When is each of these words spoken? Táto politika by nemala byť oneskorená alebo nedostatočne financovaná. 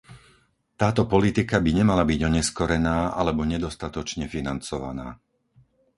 Táto 0.81 1.01
politika 1.13 1.55
by 1.65 1.71
nemala 1.79 2.01
byť 2.11 2.19
oneskorená 2.29 2.97
alebo 3.19 3.41
nedostatočne 3.53 4.25
financovaná. 4.35 5.07